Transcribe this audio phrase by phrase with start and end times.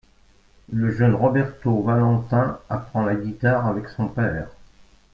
[0.73, 4.47] Le jeune Roberto Valentin apprend la guitare avec son père.